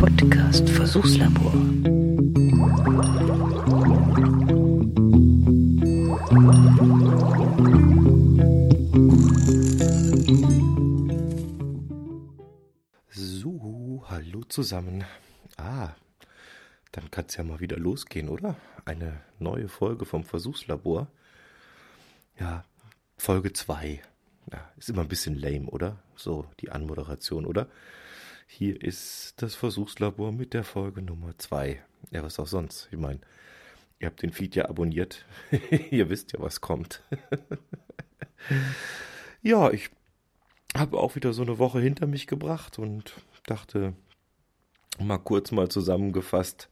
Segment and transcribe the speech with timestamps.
[0.00, 1.52] Podcast Versuchslabor.
[13.10, 15.04] So, hallo zusammen.
[15.58, 15.90] Ah,
[16.92, 18.56] dann kann es ja mal wieder losgehen, oder?
[18.86, 21.08] Eine neue Folge vom Versuchslabor.
[22.38, 22.64] Ja,
[23.18, 24.00] Folge 2.
[24.50, 26.02] Ja, ist immer ein bisschen lame, oder?
[26.16, 27.68] So die Anmoderation, oder?
[28.52, 31.80] Hier ist das Versuchslabor mit der Folge Nummer 2.
[32.10, 32.88] Ja, was auch sonst.
[32.90, 33.20] Ich meine,
[34.00, 35.24] ihr habt den Feed ja abonniert.
[35.90, 37.00] ihr wisst ja, was kommt.
[39.40, 39.90] ja, ich
[40.76, 43.14] habe auch wieder so eine Woche hinter mich gebracht und
[43.46, 43.94] dachte,
[44.98, 46.68] mal kurz mal zusammengefasst,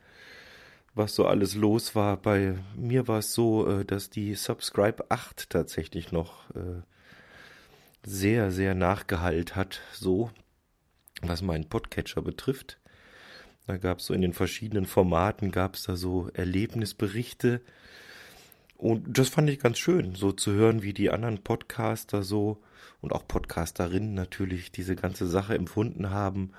[0.94, 2.16] was so alles los war.
[2.16, 6.82] Bei mir war es so, äh, dass die Subscribe 8 tatsächlich noch äh,
[8.02, 10.32] sehr, sehr nachgeheilt hat, so
[11.22, 12.78] was meinen Podcatcher betrifft.
[13.66, 17.60] Da gab es so in den verschiedenen Formaten, gab es da so Erlebnisberichte.
[18.76, 22.62] Und das fand ich ganz schön, so zu hören, wie die anderen Podcaster so
[23.00, 26.52] und auch Podcasterinnen natürlich diese ganze Sache empfunden haben.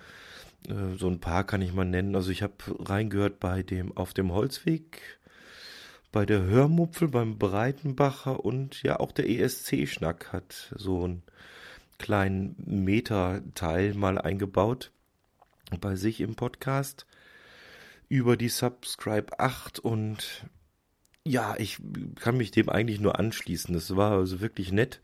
[0.68, 2.16] Äh, so ein paar kann ich mal nennen.
[2.16, 5.20] Also ich habe reingehört bei dem Auf dem Holzweg,
[6.12, 11.24] bei der Hörmupfel, beim Breitenbacher und ja auch der ESC-Schnack hat so einen
[12.00, 14.92] kleinen Meta-Teil mal eingebaut
[15.80, 17.06] bei sich im Podcast
[18.08, 20.46] über die Subscribe 8 und
[21.24, 21.78] ja, ich
[22.20, 23.74] kann mich dem eigentlich nur anschließen.
[23.74, 25.02] Das war also wirklich nett.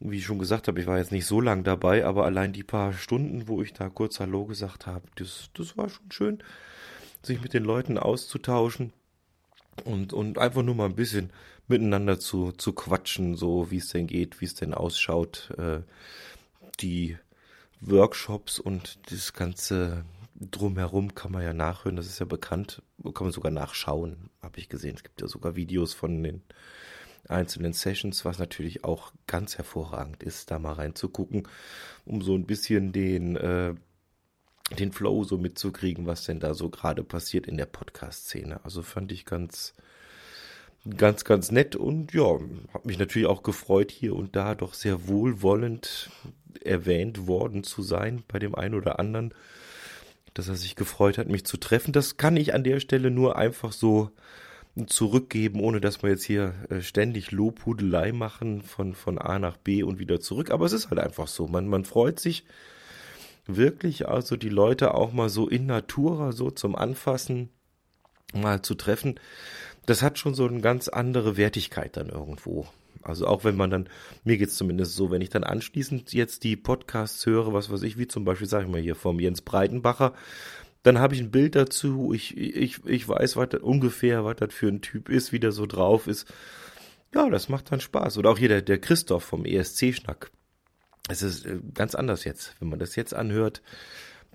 [0.00, 2.62] Wie ich schon gesagt habe, ich war jetzt nicht so lang dabei, aber allein die
[2.62, 6.38] paar Stunden, wo ich da kurz Hallo gesagt habe, das, das war schon schön,
[7.22, 8.92] sich mit den Leuten auszutauschen
[9.82, 11.30] und, und einfach nur mal ein bisschen
[11.66, 15.52] miteinander zu, zu quatschen, so wie es denn geht, wie es denn ausschaut.
[15.58, 15.80] Äh,
[16.80, 17.16] die
[17.80, 20.04] Workshops und das ganze
[20.40, 24.68] drumherum kann man ja nachhören, das ist ja bekannt, kann man sogar nachschauen, habe ich
[24.68, 24.94] gesehen.
[24.96, 26.42] Es gibt ja sogar Videos von den
[27.28, 31.48] einzelnen Sessions, was natürlich auch ganz hervorragend ist, da mal reinzugucken,
[32.04, 33.74] um so ein bisschen den äh,
[34.76, 38.64] den Flow so mitzukriegen, was denn da so gerade passiert in der Podcast-Szene.
[38.64, 39.74] Also fand ich ganz,
[40.96, 45.08] ganz, ganz nett und ja, habe mich natürlich auch gefreut, hier und da doch sehr
[45.08, 46.10] wohlwollend
[46.64, 49.32] erwähnt worden zu sein bei dem einen oder anderen,
[50.34, 51.92] dass er sich gefreut hat, mich zu treffen.
[51.92, 54.10] Das kann ich an der Stelle nur einfach so
[54.86, 59.82] zurückgeben, ohne dass wir jetzt hier äh, ständig Lobhudelei machen von, von A nach B
[59.82, 60.50] und wieder zurück.
[60.50, 61.48] Aber es ist halt einfach so.
[61.48, 62.44] Man, man freut sich
[63.48, 67.48] wirklich also die Leute auch mal so in Natura, so zum Anfassen
[68.32, 69.18] mal zu treffen.
[69.86, 72.68] Das hat schon so eine ganz andere Wertigkeit dann irgendwo.
[73.02, 73.88] Also auch wenn man dann,
[74.24, 77.96] mir geht's zumindest so, wenn ich dann anschließend jetzt die Podcasts höre, was weiß ich,
[77.96, 80.12] wie zum Beispiel, sag ich mal hier vom Jens Breitenbacher,
[80.82, 84.68] dann habe ich ein Bild dazu, ich, ich, ich weiß was ungefähr, was das für
[84.68, 86.32] ein Typ ist, wie der so drauf ist.
[87.14, 88.18] Ja, das macht dann Spaß.
[88.18, 90.30] Oder auch hier der, der Christoph vom ESC-Schnack
[91.08, 92.54] es ist äh, ganz anders jetzt.
[92.60, 93.62] Wenn man das jetzt anhört,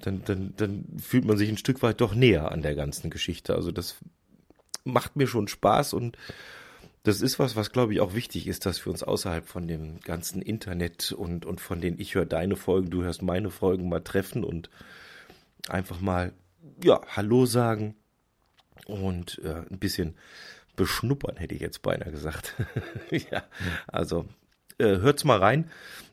[0.01, 3.55] dann, dann, dann fühlt man sich ein Stück weit doch näher an der ganzen Geschichte.
[3.55, 3.97] Also das
[4.83, 6.17] macht mir schon Spaß und
[7.03, 9.99] das ist was, was glaube ich auch wichtig ist, dass wir uns außerhalb von dem
[10.01, 14.01] ganzen Internet und, und von den ich höre deine Folgen, du hörst meine Folgen mal
[14.01, 14.69] treffen und
[15.67, 16.33] einfach mal,
[16.81, 17.95] ja, Hallo sagen
[18.85, 20.15] und äh, ein bisschen
[20.75, 22.55] beschnuppern, hätte ich jetzt beinahe gesagt.
[23.11, 23.43] ja,
[23.87, 24.25] also
[24.77, 25.69] äh, hört's mal rein.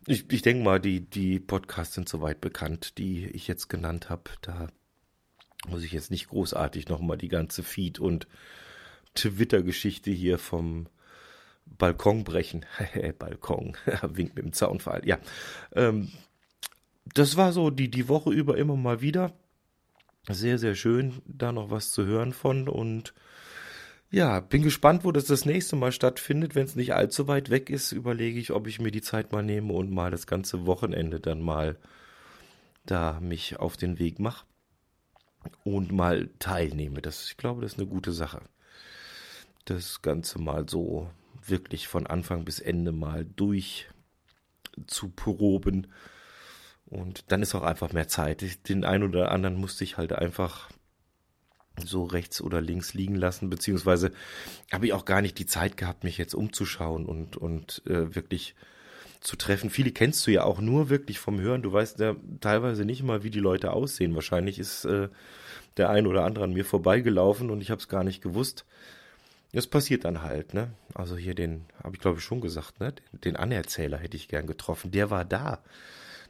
[0.07, 4.31] Ich, ich denke mal, die, die Podcasts sind soweit bekannt, die ich jetzt genannt habe.
[4.43, 4.69] Da
[5.69, 8.27] muss ich jetzt nicht großartig nochmal die ganze Feed- und
[9.15, 10.87] Twitter-Geschichte hier vom
[11.67, 12.65] Balkon brechen.
[13.19, 15.07] Balkon, winkt mit dem Zaunfall.
[15.07, 15.19] Ja,
[15.75, 16.11] ähm,
[17.15, 19.33] das war so die, die Woche über immer mal wieder.
[20.29, 23.15] Sehr, sehr schön, da noch was zu hören von und
[24.11, 26.55] ja, bin gespannt, wo das das nächste Mal stattfindet.
[26.55, 29.43] Wenn es nicht allzu weit weg ist, überlege ich, ob ich mir die Zeit mal
[29.43, 31.79] nehme und mal das ganze Wochenende dann mal
[32.87, 34.45] da mich auf den Weg mache
[35.63, 37.01] und mal teilnehme.
[37.01, 38.41] Das, ich glaube, das ist eine gute Sache.
[39.65, 41.09] Das Ganze mal so
[41.47, 43.89] wirklich von Anfang bis Ende mal durch
[44.87, 45.87] zu proben.
[46.87, 48.69] Und dann ist auch einfach mehr Zeit.
[48.69, 50.69] Den einen oder anderen musste ich halt einfach
[51.81, 54.13] so rechts oder links liegen lassen, beziehungsweise
[54.73, 58.55] habe ich auch gar nicht die Zeit gehabt, mich jetzt umzuschauen und, und äh, wirklich
[59.21, 59.71] zu treffen.
[59.71, 61.63] Viele kennst du ja auch nur wirklich vom Hören.
[61.63, 64.15] Du weißt ja teilweise nicht mal, wie die Leute aussehen.
[64.15, 65.09] Wahrscheinlich ist äh,
[65.77, 68.65] der ein oder andere an mir vorbeigelaufen und ich habe es gar nicht gewusst.
[69.53, 70.73] Das passiert dann halt, ne?
[70.95, 72.93] Also hier den, habe ich glaube ich schon gesagt, ne?
[72.93, 74.91] Den, den Anerzähler hätte ich gern getroffen.
[74.91, 75.63] Der war da.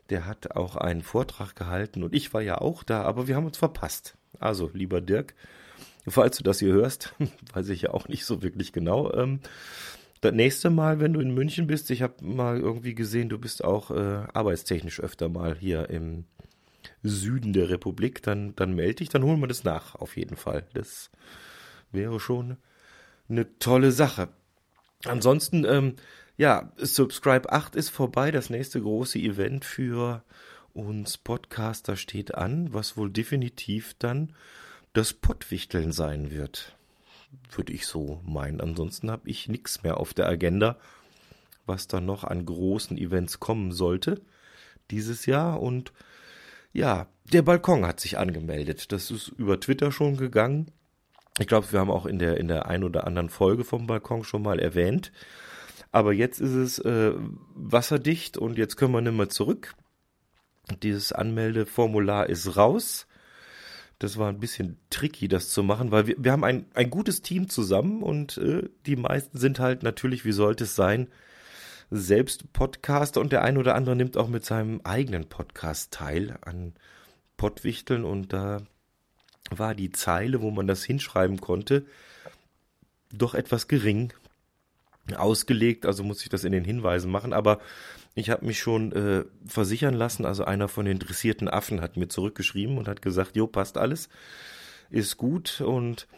[0.08, 3.46] Der hat auch einen Vortrag gehalten und ich war ja auch da, aber wir haben
[3.46, 4.16] uns verpasst.
[4.38, 5.34] Also, lieber Dirk,
[6.06, 7.14] falls du das hier hörst,
[7.52, 9.12] weiß ich ja auch nicht so wirklich genau.
[9.12, 9.40] Ähm,
[10.20, 13.64] das nächste Mal, wenn du in München bist, ich habe mal irgendwie gesehen, du bist
[13.64, 16.24] auch äh, arbeitstechnisch öfter mal hier im
[17.02, 20.66] Süden der Republik, dann, dann melde dich, dann holen wir das nach, auf jeden Fall.
[20.74, 21.10] Das
[21.90, 22.58] wäre schon
[23.28, 24.28] eine tolle Sache.
[25.04, 25.96] Ansonsten, ähm,
[26.36, 28.30] ja, Subscribe 8 ist vorbei.
[28.30, 30.22] Das nächste große Event für
[30.74, 34.34] uns Podcaster steht an, was wohl definitiv dann
[34.92, 36.76] das Pottwichteln sein wird.
[37.50, 38.60] Würde ich so meinen.
[38.60, 40.78] Ansonsten habe ich nichts mehr auf der Agenda,
[41.66, 44.20] was dann noch an großen Events kommen sollte
[44.90, 45.60] dieses Jahr.
[45.60, 45.92] Und
[46.72, 48.92] ja, der Balkon hat sich angemeldet.
[48.92, 50.70] Das ist über Twitter schon gegangen.
[51.38, 54.24] Ich glaube, wir haben auch in der, in der ein oder anderen Folge vom Balkon
[54.24, 55.12] schon mal erwähnt.
[55.92, 57.12] Aber jetzt ist es äh,
[57.54, 59.74] wasserdicht und jetzt können wir nicht mehr zurück.
[60.82, 63.06] Dieses Anmeldeformular ist raus.
[63.98, 67.20] Das war ein bisschen tricky, das zu machen, weil wir, wir haben ein, ein gutes
[67.20, 71.08] Team zusammen und äh, die meisten sind halt natürlich, wie sollte es sein,
[71.90, 76.74] selbst Podcaster und der ein oder andere nimmt auch mit seinem eigenen Podcast teil an
[77.36, 78.62] Pottwichteln und da
[79.50, 81.84] war die Zeile, wo man das hinschreiben konnte,
[83.12, 84.12] doch etwas gering
[85.14, 87.60] ausgelegt, also muss ich das in den Hinweisen machen, aber
[88.14, 92.08] ich habe mich schon äh, versichern lassen, also einer von den dressierten Affen hat mir
[92.08, 94.08] zurückgeschrieben und hat gesagt, jo, passt alles,
[94.90, 96.08] ist gut und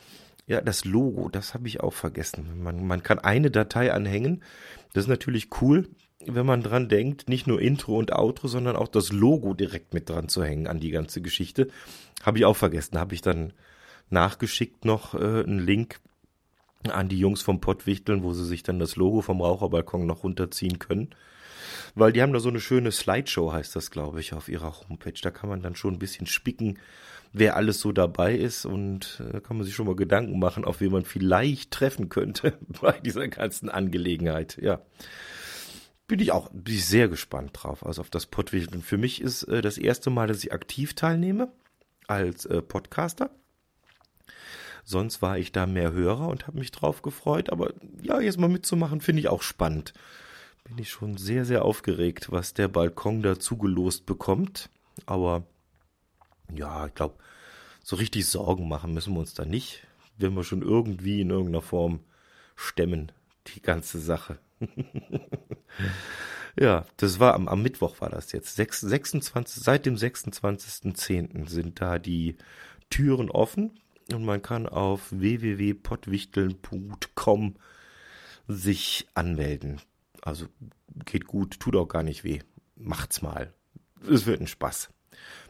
[0.46, 2.62] ja, das Logo, das habe ich auch vergessen.
[2.62, 4.42] Man, man kann eine Datei anhängen,
[4.92, 5.88] das ist natürlich cool,
[6.26, 10.08] wenn man dran denkt, nicht nur Intro und Outro, sondern auch das Logo direkt mit
[10.08, 11.68] dran zu hängen an die ganze Geschichte.
[12.22, 12.98] Habe ich auch vergessen.
[12.98, 13.52] Habe ich dann
[14.10, 16.00] nachgeschickt noch äh, einen Link
[16.90, 20.78] an die Jungs vom Pottwichteln, wo sie sich dann das Logo vom Raucherbalkon noch runterziehen
[20.78, 21.14] können.
[21.94, 25.18] Weil die haben da so eine schöne Slideshow, heißt das, glaube ich, auf ihrer Homepage.
[25.20, 26.78] Da kann man dann schon ein bisschen spicken,
[27.32, 30.80] wer alles so dabei ist und äh, kann man sich schon mal Gedanken machen, auf
[30.80, 34.58] wen man vielleicht treffen könnte bei dieser ganzen Angelegenheit.
[34.60, 34.80] Ja.
[36.06, 38.82] Bin ich auch bin ich sehr gespannt drauf, also auf das Pottwichteln.
[38.82, 41.52] Für mich ist äh, das erste Mal, dass ich aktiv teilnehme
[42.06, 43.30] als äh, Podcaster.
[44.84, 47.50] Sonst war ich da mehr Hörer und habe mich drauf gefreut.
[47.50, 49.92] Aber ja, jetzt mal mitzumachen, finde ich auch spannend.
[50.64, 54.70] Bin ich schon sehr, sehr aufgeregt, was der Balkon da zugelost bekommt.
[55.06, 55.44] Aber
[56.52, 57.14] ja, ich glaube,
[57.82, 59.86] so richtig Sorgen machen müssen wir uns da nicht.
[60.18, 62.00] Wenn wir schon irgendwie in irgendeiner Form
[62.54, 63.12] stemmen,
[63.48, 64.38] die ganze Sache.
[66.58, 68.54] ja, das war am, am Mittwoch war das jetzt.
[68.56, 71.48] 6, 26, seit dem 26.10.
[71.48, 72.36] sind da die
[72.90, 73.81] Türen offen
[74.12, 77.56] und man kann auf www.pottwichteln.com
[78.48, 79.80] sich anmelden.
[80.22, 80.46] Also
[81.04, 82.40] geht gut, tut auch gar nicht weh.
[82.76, 83.52] Macht's mal.
[84.08, 84.90] Es wird ein Spaß.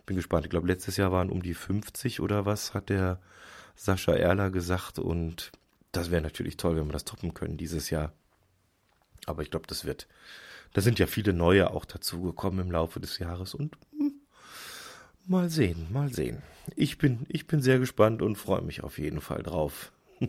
[0.06, 0.44] Bin gespannt.
[0.44, 3.20] Ich glaube, letztes Jahr waren um die 50 oder was, hat der
[3.74, 4.98] Sascha Erler gesagt.
[4.98, 5.52] Und
[5.92, 8.12] das wäre natürlich toll, wenn wir das toppen können dieses Jahr.
[9.26, 10.08] Aber ich glaube, das wird.
[10.72, 13.76] Da sind ja viele neue auch dazugekommen im Laufe des Jahres und
[15.26, 16.42] mal sehen, mal sehen.
[16.76, 19.92] Ich bin, ich bin sehr gespannt und freue mich auf jeden Fall drauf.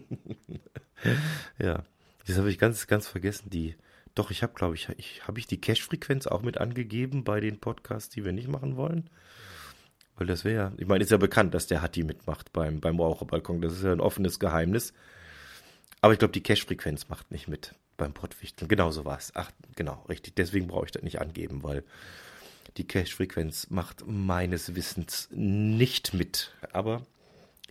[1.59, 1.83] ja,
[2.25, 3.49] das habe ich ganz, ganz vergessen.
[3.49, 3.75] Die,
[4.15, 7.59] doch, ich habe, glaube ich, ich habe ich die Cache-Frequenz auch mit angegeben bei den
[7.59, 9.09] Podcasts, die wir nicht machen wollen.
[10.15, 13.61] Weil das wäre, ich meine, ist ja bekannt, dass der Hatti mitmacht beim, beim Raucherbalkon.
[13.61, 14.93] Das ist ja ein offenes Geheimnis.
[16.01, 18.67] Aber ich glaube, die Cache-Frequenz macht nicht mit beim Pottwichteln.
[18.67, 19.31] Genau so war es.
[19.35, 20.35] Ach, genau, richtig.
[20.35, 21.83] Deswegen brauche ich das nicht angeben, weil
[22.77, 26.55] die Cache-Frequenz macht meines Wissens nicht mit.
[26.71, 27.05] Aber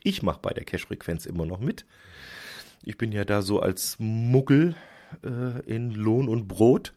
[0.03, 1.85] ich mache bei der Cache-Frequenz immer noch mit.
[2.85, 4.75] Ich bin ja da so als Muggel
[5.25, 6.95] äh, in Lohn und Brot.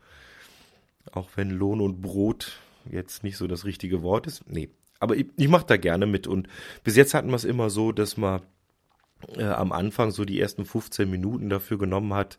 [1.12, 2.60] Auch wenn Lohn und Brot
[2.90, 4.44] jetzt nicht so das richtige Wort ist.
[4.50, 4.70] Nee,
[5.00, 6.28] aber ich, ich mache da gerne mit.
[6.28, 6.48] Und
[6.84, 8.42] bis jetzt hatten wir es immer so, dass man
[9.36, 12.38] äh, am Anfang so die ersten 15 Minuten dafür genommen hat,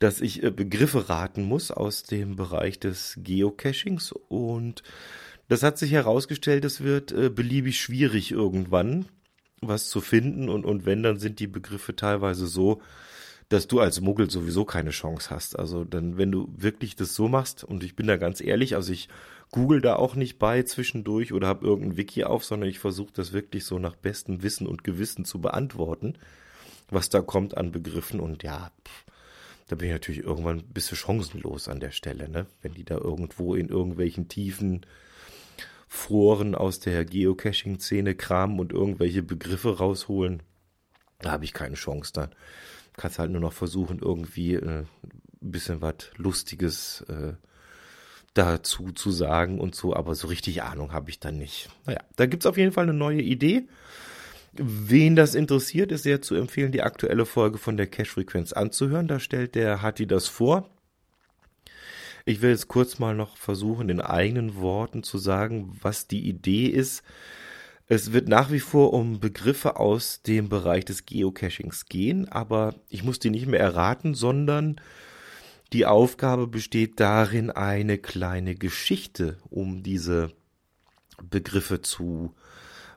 [0.00, 4.82] dass ich äh, Begriffe raten muss aus dem Bereich des Geocachings und
[5.48, 9.06] das hat sich herausgestellt, es wird äh, beliebig schwierig irgendwann
[9.60, 12.80] was zu finden und, und wenn, dann sind die Begriffe teilweise so,
[13.50, 15.58] dass du als Muggel sowieso keine Chance hast.
[15.58, 18.92] Also dann, wenn du wirklich das so machst, und ich bin da ganz ehrlich, also
[18.92, 19.08] ich
[19.50, 23.32] google da auch nicht bei zwischendurch oder habe irgendein Wiki auf, sondern ich versuche das
[23.32, 26.14] wirklich so nach bestem Wissen und Gewissen zu beantworten,
[26.88, 29.04] was da kommt an Begriffen und ja, pff,
[29.70, 32.46] da bin ich natürlich irgendwann ein bisschen chancenlos an der Stelle, ne?
[32.60, 34.84] Wenn die da irgendwo in irgendwelchen tiefen
[35.86, 40.42] Foren aus der Geocaching-Szene kramen und irgendwelche Begriffe rausholen,
[41.20, 42.34] da habe ich keine Chance dann.
[42.96, 44.88] Kannst halt nur noch versuchen, irgendwie äh, ein
[45.40, 47.34] bisschen was Lustiges äh,
[48.34, 51.68] dazu zu sagen und so, aber so richtig Ahnung habe ich dann nicht.
[51.86, 53.68] Naja, da gibt's auf jeden Fall eine neue Idee.
[54.52, 59.06] Wen das interessiert, ist sehr zu empfehlen, die aktuelle Folge von der Cash-Frequenz anzuhören.
[59.06, 60.68] Da stellt der Hatti das vor.
[62.24, 66.66] Ich will jetzt kurz mal noch versuchen, in eigenen Worten zu sagen, was die Idee
[66.66, 67.02] ist.
[67.86, 73.02] Es wird nach wie vor um Begriffe aus dem Bereich des Geocachings gehen, aber ich
[73.02, 74.80] muss die nicht mehr erraten, sondern
[75.72, 80.32] die Aufgabe besteht darin, eine kleine Geschichte um diese
[81.22, 82.34] Begriffe zu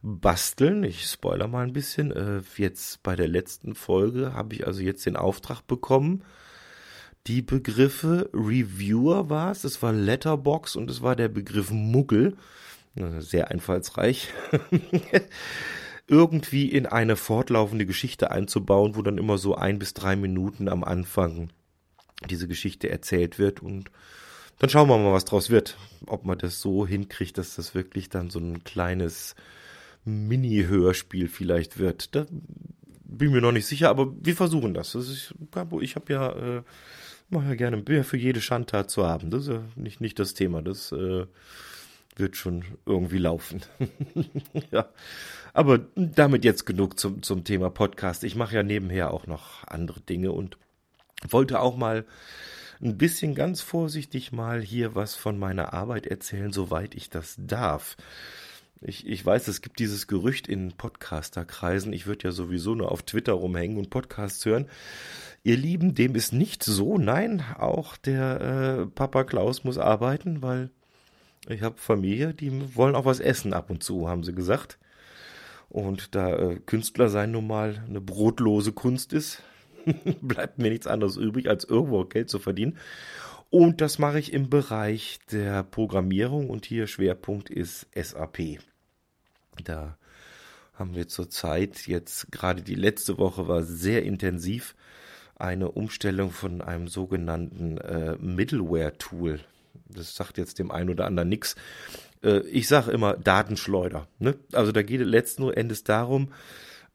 [0.04, 0.84] basteln.
[0.84, 2.12] Ich spoiler mal ein bisschen.
[2.12, 6.24] Äh, jetzt bei der letzten Folge habe ich also jetzt den Auftrag bekommen,
[7.26, 12.36] die Begriffe Reviewer war es, es war Letterbox und es war der Begriff Muggel,
[13.20, 14.28] sehr einfallsreich,
[16.08, 20.84] irgendwie in eine fortlaufende Geschichte einzubauen, wo dann immer so ein bis drei Minuten am
[20.84, 21.50] Anfang
[22.30, 23.90] diese Geschichte erzählt wird und
[24.60, 25.78] dann schauen wir mal, was draus wird.
[26.06, 29.36] Ob man das so hinkriegt, dass das wirklich dann so ein kleines
[30.06, 32.16] Mini-Hörspiel vielleicht wird.
[32.16, 32.26] Da
[33.04, 34.94] bin mir noch nicht sicher, aber wir versuchen das.
[34.94, 35.34] das ist,
[35.82, 36.64] ich habe ja, äh,
[37.30, 39.30] mache ja gerne, ja für jede Schandtat zu haben.
[39.30, 40.62] Das ist ja nicht, nicht das Thema.
[40.62, 41.26] Das äh,
[42.16, 43.62] wird schon irgendwie laufen.
[44.72, 44.90] ja.
[45.54, 48.24] Aber damit jetzt genug zum, zum Thema Podcast.
[48.24, 50.58] Ich mache ja nebenher auch noch andere Dinge und
[51.30, 52.06] wollte auch mal
[52.82, 57.96] ein bisschen ganz vorsichtig mal hier was von meiner Arbeit erzählen, soweit ich das darf.
[58.86, 61.94] Ich, ich weiß, es gibt dieses Gerücht in Podcasterkreisen.
[61.94, 64.68] Ich würde ja sowieso nur auf Twitter rumhängen und Podcasts hören.
[65.44, 66.98] Ihr Lieben, dem ist nicht so.
[66.98, 70.70] Nein, auch der äh, Papa Klaus muss arbeiten, weil
[71.48, 74.78] ich habe Familie, die wollen auch was essen ab und zu, haben sie gesagt.
[75.70, 79.42] Und da äh, Künstler sein nun mal eine brotlose Kunst ist,
[80.22, 82.78] bleibt mir nichts anderes übrig, als irgendwo Geld zu verdienen.
[83.50, 88.60] Und das mache ich im Bereich der Programmierung und hier Schwerpunkt ist SAP.
[89.64, 89.98] Da
[90.74, 94.76] haben wir zurzeit jetzt gerade die letzte Woche war sehr intensiv
[95.36, 99.40] eine Umstellung von einem sogenannten äh, Middleware-Tool.
[99.90, 101.56] Das sagt jetzt dem einen oder anderen nichts.
[102.24, 104.08] Äh, ich sage immer Datenschleuder.
[104.20, 104.36] Ne?
[104.52, 106.32] Also da geht letzten Endes darum,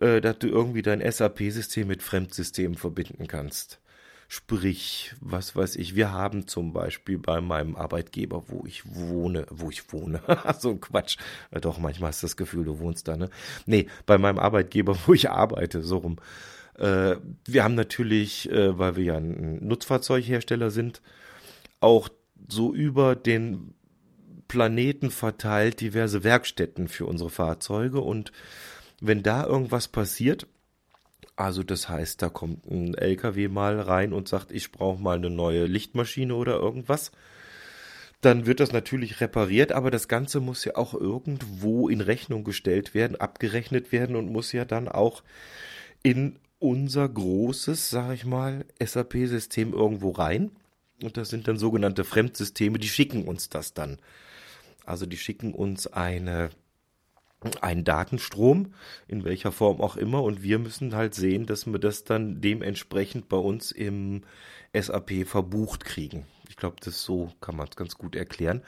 [0.00, 3.80] äh, dass du irgendwie dein SAP-System mit Fremdsystemen verbinden kannst.
[4.30, 9.70] Sprich, was weiß ich, wir haben zum Beispiel bei meinem Arbeitgeber, wo ich wohne, wo
[9.70, 10.20] ich wohne,
[10.58, 11.16] so Quatsch,
[11.50, 13.30] doch, manchmal hast du das Gefühl, du wohnst da, ne?
[13.64, 16.16] Nee, bei meinem Arbeitgeber, wo ich arbeite, so rum.
[16.74, 17.16] Äh,
[17.46, 21.00] wir haben natürlich, äh, weil wir ja ein Nutzfahrzeughersteller sind,
[21.80, 22.10] auch
[22.48, 23.72] so über den
[24.46, 28.32] Planeten verteilt diverse Werkstätten für unsere Fahrzeuge und
[29.00, 30.46] wenn da irgendwas passiert,
[31.38, 35.30] also das heißt, da kommt ein LKW mal rein und sagt, ich brauche mal eine
[35.30, 37.12] neue Lichtmaschine oder irgendwas.
[38.20, 42.92] Dann wird das natürlich repariert, aber das Ganze muss ja auch irgendwo in Rechnung gestellt
[42.92, 45.22] werden, abgerechnet werden und muss ja dann auch
[46.02, 50.50] in unser großes, sag ich mal, SAP-System irgendwo rein.
[51.00, 53.98] Und das sind dann sogenannte Fremdsysteme, die schicken uns das dann.
[54.84, 56.50] Also die schicken uns eine
[57.60, 58.74] einen Datenstrom,
[59.06, 63.28] in welcher Form auch immer, und wir müssen halt sehen, dass wir das dann dementsprechend
[63.28, 64.22] bei uns im
[64.74, 66.26] SAP verbucht kriegen.
[66.48, 68.62] Ich glaube, das so kann man es ganz gut erklären.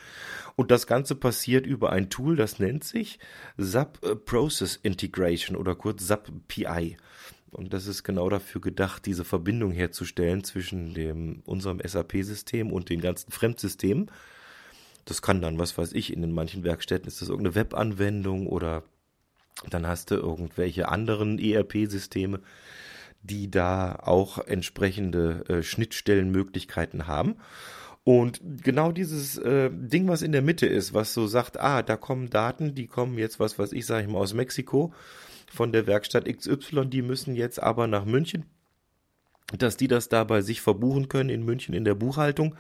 [0.55, 3.19] Und das Ganze passiert über ein Tool, das nennt sich
[3.57, 6.97] SAP Process Integration oder kurz SAP PI.
[7.51, 13.01] Und das ist genau dafür gedacht, diese Verbindung herzustellen zwischen dem, unserem SAP-System und den
[13.01, 14.11] ganzen Fremdsystemen
[15.05, 18.85] das kann dann, was weiß ich, in den manchen Werkstätten ist das irgendeine Webanwendung oder
[19.69, 22.41] dann hast du irgendwelche anderen ERP-Systeme,
[23.23, 27.37] die da auch entsprechende äh, Schnittstellenmöglichkeiten haben.
[28.03, 31.97] Und genau dieses äh, Ding, was in der Mitte ist, was so sagt, ah, da
[31.97, 34.95] kommen Daten, die kommen jetzt, was weiß ich, sage ich mal, aus Mexiko
[35.53, 38.47] von der Werkstatt XY, die müssen jetzt aber nach München,
[39.59, 42.55] dass die das da bei sich verbuchen können in München in der Buchhaltung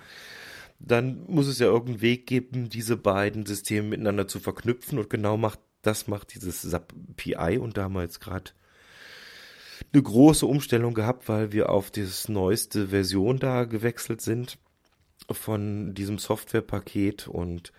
[0.80, 4.98] dann muss es ja irgendeinen Weg geben, diese beiden Systeme miteinander zu verknüpfen.
[4.98, 8.50] Und genau macht das macht dieses SAP PI und da haben wir jetzt gerade
[9.92, 14.58] eine große Umstellung gehabt, weil wir auf das neueste Version da gewechselt sind
[15.30, 17.28] von diesem Softwarepaket.
[17.28, 17.72] Und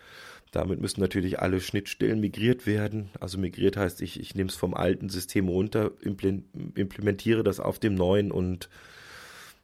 [0.52, 3.10] damit müssen natürlich alle Schnittstellen migriert werden.
[3.20, 7.94] Also migriert heißt, ich, ich nehme es vom alten System runter, implementiere das auf dem
[7.94, 8.70] neuen und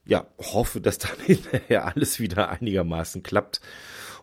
[0.08, 3.62] ja, hoffe, dass dann hinterher alles wieder einigermaßen klappt.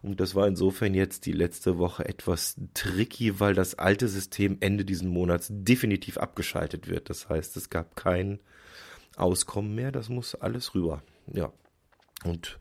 [0.03, 4.85] Und das war insofern jetzt die letzte Woche etwas tricky, weil das alte System Ende
[4.85, 7.09] diesen Monats definitiv abgeschaltet wird.
[7.09, 8.41] Das heißt, es gab kein
[9.17, 9.93] Auskommen mehr.
[9.93, 11.03] Das muss alles rüber.
[11.33, 11.53] Ja.
[12.25, 12.59] Und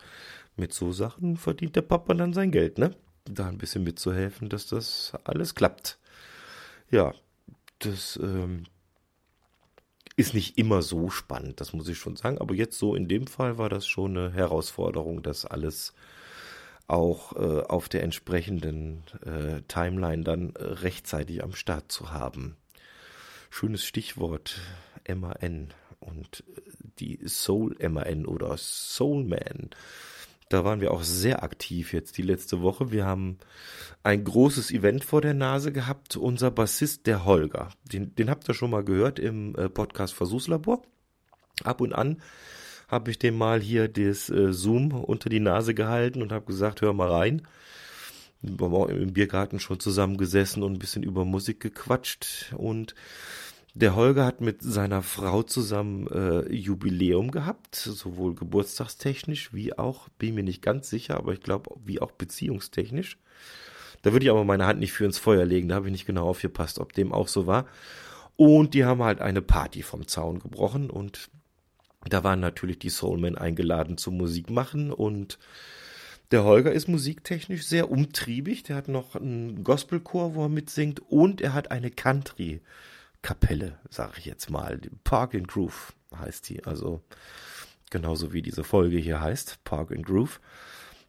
[0.55, 2.95] mit so Sachen verdient der Papa dann sein Geld, ne?
[3.25, 5.97] Da ein bisschen mitzuhelfen, dass das alles klappt.
[6.91, 7.13] Ja,
[7.79, 8.65] das ähm,
[10.15, 12.37] ist nicht immer so spannend, das muss ich schon sagen.
[12.37, 15.93] Aber jetzt so in dem Fall war das schon eine Herausforderung, das alles
[16.87, 22.57] auch äh, auf der entsprechenden äh, Timeline dann äh, rechtzeitig am Start zu haben.
[23.49, 24.59] Schönes Stichwort
[25.07, 26.61] MAN und äh,
[26.99, 29.69] die Soul MAN oder Soulman.
[30.49, 32.91] Da waren wir auch sehr aktiv jetzt die letzte Woche.
[32.91, 33.37] Wir haben
[34.03, 36.15] ein großes Event vor der Nase gehabt.
[36.15, 40.83] Unser Bassist, der Holger, den, den habt ihr schon mal gehört im äh, Podcast Versuchslabor.
[41.63, 42.21] Ab und an
[42.87, 46.81] habe ich dem mal hier das äh, Zoom unter die Nase gehalten und habe gesagt,
[46.81, 47.47] hör mal rein.
[48.41, 52.93] Wir haben auch im Biergarten schon zusammengesessen und ein bisschen über Musik gequatscht und
[53.75, 60.35] der Holger hat mit seiner Frau zusammen äh, Jubiläum gehabt, sowohl geburtstagstechnisch wie auch, bin
[60.35, 63.17] mir nicht ganz sicher, aber ich glaube, wie auch beziehungstechnisch.
[64.03, 66.05] Da würde ich aber meine Hand nicht für ins Feuer legen, da habe ich nicht
[66.05, 67.65] genau aufgepasst, ob dem auch so war.
[68.35, 71.29] Und die haben halt eine Party vom Zaun gebrochen und
[72.07, 75.39] da waren natürlich die Soulmen eingeladen zum Musik machen und
[76.31, 78.63] der Holger ist musiktechnisch sehr umtriebig.
[78.63, 81.91] Der hat noch einen Gospelchor, wo er mitsingt und er hat eine
[83.23, 84.79] Country-Kapelle, sage ich jetzt mal.
[85.03, 86.63] Park and Groove heißt die.
[86.65, 87.01] Also
[87.89, 90.39] genauso wie diese Folge hier heißt, Park and Groove.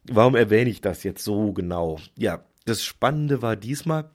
[0.05, 1.99] Warum erwähne ich das jetzt so genau?
[2.17, 4.09] Ja, das Spannende war diesmal,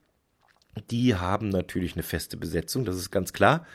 [0.90, 3.66] die haben natürlich eine feste Besetzung, das ist ganz klar.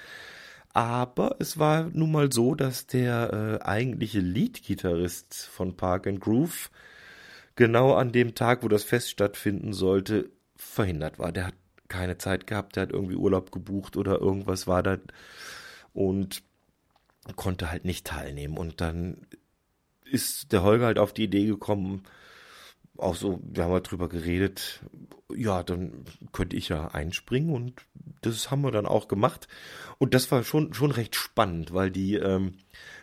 [0.73, 6.69] Aber es war nun mal so, dass der äh, eigentliche Lead-Gitarrist von Park and Groove
[7.55, 11.31] genau an dem Tag, wo das Fest stattfinden sollte, verhindert war.
[11.31, 11.53] Der hat
[11.87, 14.97] keine Zeit gehabt, der hat irgendwie Urlaub gebucht oder irgendwas war da
[15.93, 16.43] und
[17.35, 18.57] konnte halt nicht teilnehmen.
[18.57, 19.27] Und dann
[20.03, 22.03] ist der Holger halt auf die Idee gekommen,
[22.97, 24.81] auch so, wir haben halt drüber geredet,
[25.35, 27.85] ja, dann könnte ich ja einspringen und
[28.21, 29.47] das haben wir dann auch gemacht.
[29.97, 32.53] Und das war schon, schon recht spannend, weil die ähm,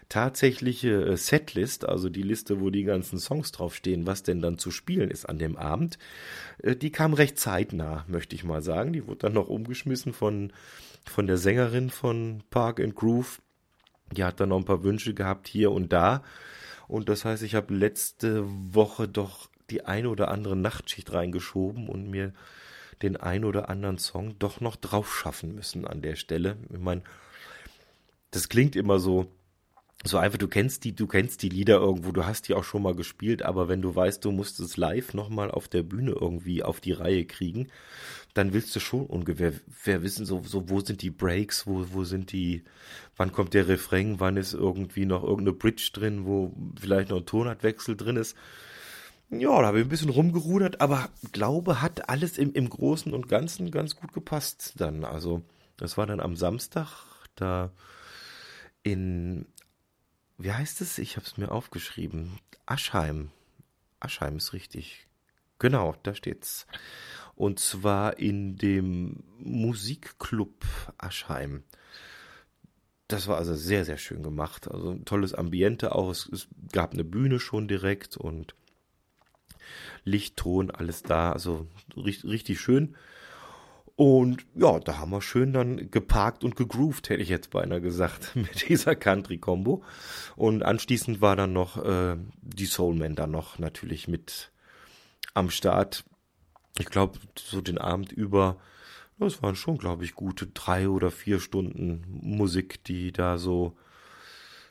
[0.09, 4.71] tatsächliche äh, Setlist, also die Liste, wo die ganzen Songs draufstehen, was denn dann zu
[4.71, 5.99] spielen ist an dem Abend,
[6.63, 8.93] äh, die kam recht zeitnah, möchte ich mal sagen.
[8.93, 10.53] Die wurde dann noch umgeschmissen von,
[11.05, 13.41] von der Sängerin von Park and Groove.
[14.13, 16.23] Die hat dann noch ein paar Wünsche gehabt hier und da.
[16.89, 22.11] Und das heißt, ich habe letzte Woche doch die eine oder andere Nachtschicht reingeschoben und
[22.11, 22.35] mir
[23.03, 26.57] den ein oder anderen Song doch noch drauf schaffen müssen an der Stelle.
[26.71, 27.03] Ich meine,
[28.31, 29.27] das klingt immer so,
[30.05, 32.83] so einfach, du kennst die, du kennst die Lieder irgendwo, du hast die auch schon
[32.83, 36.63] mal gespielt, aber wenn du weißt, du musst es live nochmal auf der Bühne irgendwie
[36.65, 37.69] auf die Reihe kriegen,
[38.35, 39.53] dann willst du schon ungefähr
[39.85, 42.65] wissen, so, so, wo sind die Breaks, wo, wo sind die,
[43.17, 47.27] wann kommt der Refrain, wann ist irgendwie noch irgendeine Bridge drin, wo vielleicht noch ein
[47.27, 48.37] Tonartwechsel drin ist.
[49.31, 53.29] Ja, da habe ich ein bisschen rumgerudert, aber glaube, hat alles im, im Großen und
[53.29, 55.05] Ganzen ganz gut gepasst dann.
[55.05, 55.43] Also,
[55.77, 56.89] das war dann am Samstag
[57.35, 57.71] da
[58.83, 59.47] in,
[60.43, 60.99] wie heißt es?
[60.99, 62.39] Ich habe es mir aufgeschrieben.
[62.67, 63.31] Aschheim.
[64.01, 65.07] Aschheim ist richtig.
[65.59, 66.67] Genau, da steht's.
[67.35, 70.65] Und zwar in dem Musikclub
[70.99, 71.63] Aschheim.
[73.09, 74.69] Das war also sehr, sehr schön gemacht.
[74.69, 76.11] Also ein tolles Ambiente auch.
[76.11, 78.55] Es, es gab eine Bühne schon direkt und
[80.05, 82.97] Licht, Ton, alles da, also richtig, richtig schön.
[84.03, 88.33] Und ja, da haben wir schön dann geparkt und gegroovt, hätte ich jetzt beinahe gesagt,
[88.35, 89.85] mit dieser Country-Kombo.
[90.35, 94.51] Und anschließend war dann noch äh, die Soulman dann noch natürlich mit
[95.35, 96.03] am Start.
[96.81, 98.57] Ich glaube, so den Abend über,
[99.21, 103.77] das waren schon, glaube ich, gute drei oder vier Stunden Musik, die da so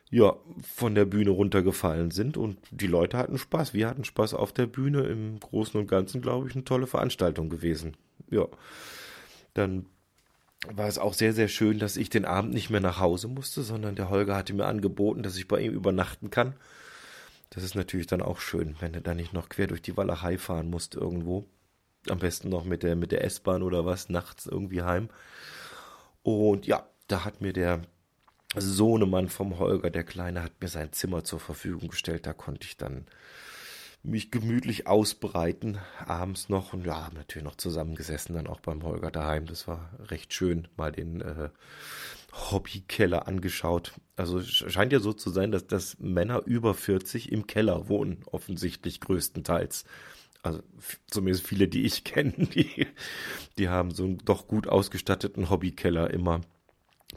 [0.10, 0.36] ja,
[0.76, 3.74] von der Bühne runtergefallen sind und die Leute hatten Spaß.
[3.74, 5.04] Wir hatten Spaß auf der Bühne.
[5.04, 7.96] Im Großen und Ganzen, glaube ich, eine tolle Veranstaltung gewesen.
[8.30, 8.46] Ja.
[9.54, 9.86] Dann
[10.68, 13.64] war es auch sehr, sehr schön, dass ich den Abend nicht mehr nach Hause musste,
[13.64, 16.56] sondern der Holger hatte mir angeboten, dass ich bei ihm übernachten kann.
[17.50, 20.38] Das ist natürlich dann auch schön, wenn du da nicht noch quer durch die Walachei
[20.38, 21.46] fahren musst irgendwo.
[22.10, 25.10] Am besten noch mit der, mit der S-Bahn oder was, nachts irgendwie heim.
[26.24, 27.82] Und ja, da hat mir der
[28.56, 32.26] Sohnemann vom Holger, der Kleine, hat mir sein Zimmer zur Verfügung gestellt.
[32.26, 33.06] Da konnte ich dann
[34.04, 39.46] mich gemütlich ausbreiten, abends noch und ja, natürlich noch zusammengesessen, dann auch beim Holger daheim.
[39.46, 41.50] Das war recht schön, mal den äh,
[42.34, 43.94] Hobbykeller angeschaut.
[44.16, 49.02] Also scheint ja so zu sein, dass, dass Männer über 40 im Keller wohnen, offensichtlich
[49.02, 49.86] größtenteils.
[50.44, 50.62] Also
[51.08, 52.88] zumindest viele, die ich kenne, die,
[53.58, 56.42] die haben so einen doch gut ausgestatteten Hobbykeller immer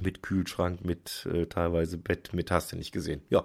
[0.01, 3.23] mit Kühlschrank, mit äh, teilweise Bett, mit hast du nicht gesehen.
[3.31, 3.44] Ja,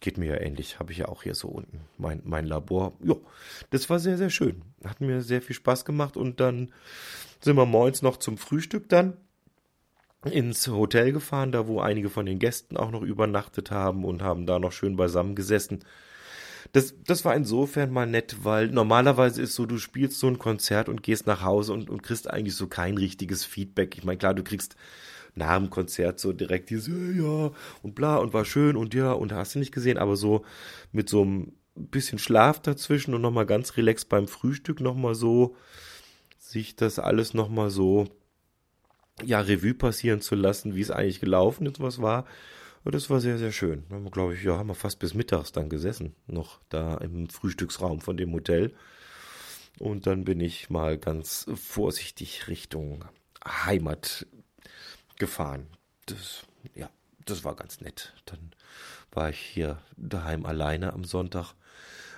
[0.00, 0.78] geht mir ja ähnlich.
[0.78, 2.94] Habe ich ja auch hier so unten mein, mein Labor.
[3.02, 3.14] Ja,
[3.70, 4.62] das war sehr, sehr schön.
[4.84, 6.72] Hat mir sehr viel Spaß gemacht und dann
[7.40, 9.16] sind wir morgens noch zum Frühstück dann
[10.24, 14.44] ins Hotel gefahren, da wo einige von den Gästen auch noch übernachtet haben und haben
[14.46, 15.80] da noch schön beisammen gesessen.
[16.72, 20.88] Das, das war insofern mal nett, weil normalerweise ist so, du spielst so ein Konzert
[20.88, 23.96] und gehst nach Hause und, und kriegst eigentlich so kein richtiges Feedback.
[23.96, 24.76] Ich meine, klar, du kriegst
[25.34, 27.50] nach dem Konzert so direkt diese, ja,
[27.82, 30.44] und bla, und war schön und ja, und hast du nicht gesehen, aber so
[30.92, 35.56] mit so einem bisschen Schlaf dazwischen und nochmal ganz relaxed beim Frühstück nochmal so,
[36.38, 38.08] sich das alles nochmal so,
[39.22, 42.26] ja, Revue passieren zu lassen, wie es eigentlich gelaufen ist, was war.
[42.82, 43.84] Und das war sehr, sehr schön.
[43.88, 46.96] Da haben wir, glaube ich, ja, haben wir fast bis mittags dann gesessen, noch da
[46.96, 48.74] im Frühstücksraum von dem Hotel.
[49.78, 53.04] Und dann bin ich mal ganz vorsichtig Richtung
[53.44, 54.26] Heimat
[55.20, 55.68] gefahren.
[56.06, 56.42] Das,
[56.74, 56.90] ja,
[57.24, 58.14] das war ganz nett.
[58.26, 58.50] Dann
[59.12, 61.54] war ich hier daheim alleine am Sonntag,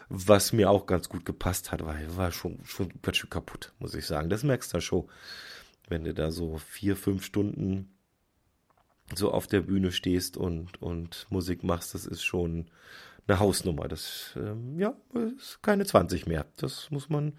[0.09, 3.73] was mir auch ganz gut gepasst hat, weil ich war schon, schon ganz schön kaputt,
[3.79, 4.31] muss ich sagen.
[4.31, 5.09] Das merkst du schon,
[5.89, 7.95] wenn du da so vier, fünf Stunden
[9.15, 12.71] so auf der Bühne stehst und, und Musik machst, das ist schon
[13.27, 13.89] eine Hausnummer.
[13.89, 14.95] Das, ähm, ja,
[15.37, 16.47] ist keine 20 mehr.
[16.57, 17.39] Das muss man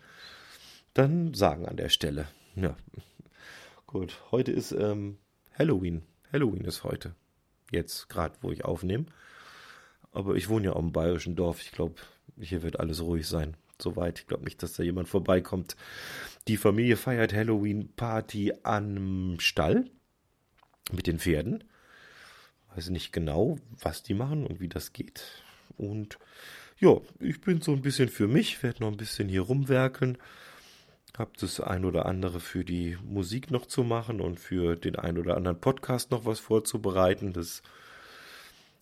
[0.94, 2.28] dann sagen an der Stelle.
[2.56, 2.76] Ja.
[3.88, 5.18] Gut, heute ist ähm,
[5.58, 6.04] Halloween.
[6.32, 7.16] Halloween ist heute.
[7.72, 9.06] Jetzt, gerade, wo ich aufnehme.
[10.12, 11.62] Aber ich wohne ja auch im bayerischen Dorf.
[11.62, 11.96] Ich glaube,
[12.40, 13.56] hier wird alles ruhig sein.
[13.82, 14.20] Soweit.
[14.20, 15.76] Ich glaube nicht, dass da jemand vorbeikommt.
[16.48, 19.90] Die Familie feiert Halloween-Party am Stall
[20.92, 21.64] mit den Pferden.
[22.76, 25.24] Weiß nicht genau, was die machen und wie das geht.
[25.78, 26.18] Und
[26.80, 30.18] ja, ich bin so ein bisschen für mich, werde noch ein bisschen hier rumwerkeln.
[31.18, 35.20] Hab das ein oder andere für die Musik noch zu machen und für den ein
[35.20, 37.34] oder anderen Podcast noch was vorzubereiten.
[37.34, 37.62] Das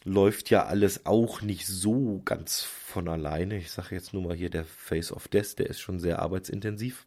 [0.05, 3.57] läuft ja alles auch nicht so ganz von alleine.
[3.57, 7.05] Ich sage jetzt nur mal hier der Face of Death, der ist schon sehr arbeitsintensiv.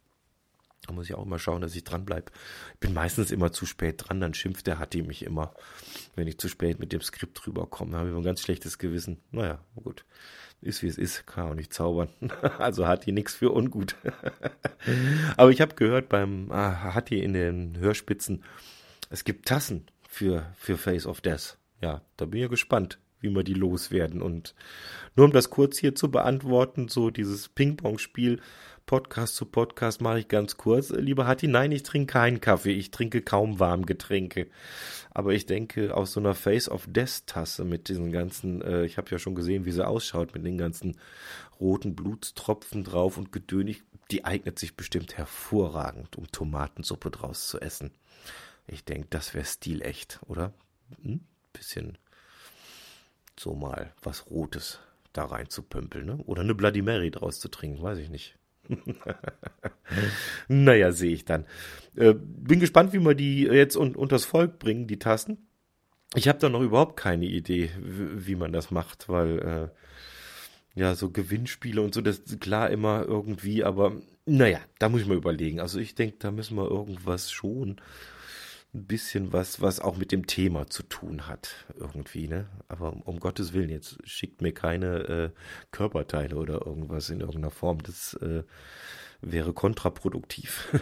[0.87, 2.31] Da muss ich auch mal schauen, dass ich dranbleibe.
[2.73, 5.53] Ich bin meistens immer zu spät dran, dann schimpft der Hatti mich immer,
[6.15, 7.97] wenn ich zu spät mit dem Skript rüberkomme.
[7.97, 9.19] Habe ich ein ganz schlechtes Gewissen.
[9.31, 10.05] Naja, gut.
[10.61, 12.09] Ist wie es ist, kann auch nicht zaubern.
[12.59, 13.95] Also Hatti nichts für ungut.
[15.37, 18.43] Aber ich habe gehört beim ah, Hatti in den Hörspitzen,
[19.09, 21.57] es gibt Tassen für, für Face of Death.
[21.81, 24.21] Ja, da bin ich gespannt, wie wir die loswerden.
[24.21, 24.55] Und
[25.15, 28.41] nur um das kurz hier zu beantworten, so dieses Ping-Pong-Spiel
[28.85, 30.91] Podcast zu Podcast mache ich ganz kurz.
[30.91, 32.73] Lieber Hatti, nein, ich trinke keinen Kaffee.
[32.73, 34.47] Ich trinke kaum Warmgetränke.
[35.09, 38.97] Aber ich denke, aus so einer Face of Death Tasse mit diesen ganzen, äh, ich
[38.97, 40.99] habe ja schon gesehen, wie sie ausschaut, mit den ganzen
[41.59, 47.91] roten Blutstropfen drauf und gedönig, die eignet sich bestimmt hervorragend, um Tomatensuppe draus zu essen.
[48.67, 50.53] Ich denke, das wäre stilecht, oder?
[51.01, 51.21] Hm?
[51.53, 51.97] Bisschen
[53.39, 54.79] so mal was Rotes
[55.11, 56.17] da rein zu pümpeln, ne?
[56.25, 58.37] Oder eine Bloody Mary draus zu trinken, weiß ich nicht.
[60.47, 61.45] naja, sehe ich dann.
[61.95, 65.47] Äh, bin gespannt, wie wir die jetzt un unters Volk bringen, die Tassen.
[66.15, 69.39] Ich habe da noch überhaupt keine Idee, wie man das macht, weil
[70.75, 73.93] äh, ja, so Gewinnspiele und so, das ist klar immer irgendwie, aber
[74.25, 75.59] naja, da muss ich mal überlegen.
[75.59, 77.77] Also ich denke, da müssen wir irgendwas schon
[78.75, 82.49] ein bisschen was, was auch mit dem Thema zu tun hat, irgendwie, ne?
[82.67, 85.29] Aber um, um Gottes Willen, jetzt schickt mir keine äh,
[85.71, 87.81] Körperteile oder irgendwas in irgendeiner Form.
[87.83, 88.43] Das äh,
[89.21, 90.73] wäre kontraproduktiv.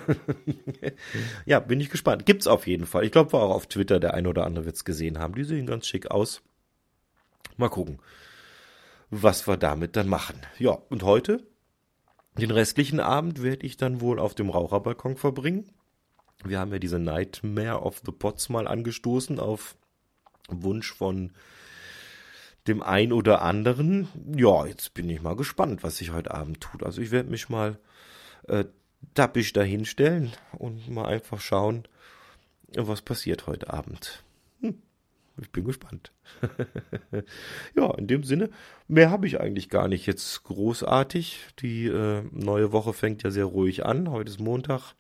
[1.45, 2.25] ja, bin ich gespannt.
[2.25, 3.05] Gibt's auf jeden Fall.
[3.05, 5.35] Ich glaube, war auch auf Twitter, der ein oder andere wird's gesehen haben.
[5.35, 6.41] Die sehen ganz schick aus.
[7.57, 7.99] Mal gucken,
[9.11, 10.39] was wir damit dann machen.
[10.57, 11.45] Ja, und heute,
[12.39, 15.69] den restlichen Abend, werde ich dann wohl auf dem Raucherbalkon verbringen
[16.43, 19.75] wir haben ja diese Nightmare of the Pots mal angestoßen auf
[20.49, 21.31] Wunsch von
[22.67, 24.07] dem ein oder anderen.
[24.35, 26.83] Ja, jetzt bin ich mal gespannt, was sich heute Abend tut.
[26.83, 27.77] Also ich werde mich mal
[28.47, 28.65] äh,
[29.13, 31.83] tappisch dahinstellen und mal einfach schauen,
[32.75, 34.23] was passiert heute Abend.
[34.61, 34.81] Hm,
[35.41, 36.11] ich bin gespannt.
[37.75, 38.49] ja, in dem Sinne,
[38.87, 41.39] mehr habe ich eigentlich gar nicht jetzt großartig.
[41.59, 44.09] Die äh, neue Woche fängt ja sehr ruhig an.
[44.09, 44.95] Heute ist Montag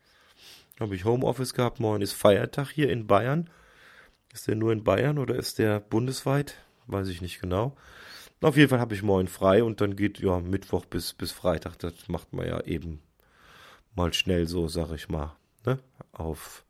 [0.79, 1.79] habe ich Homeoffice gehabt.
[1.79, 3.49] Morgen ist Feiertag hier in Bayern.
[4.33, 6.55] Ist der nur in Bayern oder ist der bundesweit?
[6.87, 7.75] Weiß ich nicht genau.
[8.41, 11.77] Auf jeden Fall habe ich morgen frei und dann geht ja Mittwoch bis, bis Freitag.
[11.79, 13.01] Das macht man ja eben
[13.95, 15.35] mal schnell so, sag ich mal.
[15.65, 15.79] Ne?
[16.11, 16.65] Auf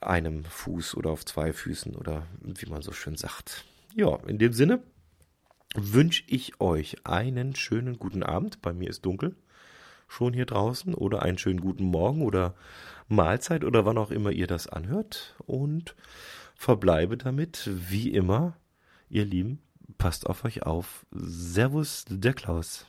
[0.00, 3.64] einem Fuß oder auf zwei Füßen oder wie man so schön sagt.
[3.94, 4.82] Ja, in dem Sinne
[5.74, 8.62] wünsche ich euch einen schönen guten Abend.
[8.62, 9.34] Bei mir ist dunkel
[10.12, 12.54] schon hier draußen oder einen schönen guten Morgen oder
[13.08, 15.96] Mahlzeit oder wann auch immer ihr das anhört und
[16.54, 18.54] verbleibe damit, wie immer,
[19.08, 19.60] ihr Lieben,
[19.98, 21.06] passt auf euch auf.
[21.10, 22.86] Servus, der Klaus.